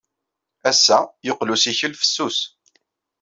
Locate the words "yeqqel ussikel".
1.25-1.93